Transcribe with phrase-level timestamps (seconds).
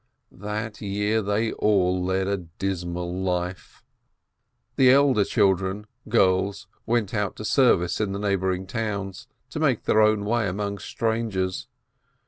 [0.31, 3.83] That year they all led a dismal life.
[4.75, 9.83] The elder children, girls, went out to service in the neigh boring towns, to make
[9.83, 11.67] their own way among strangers.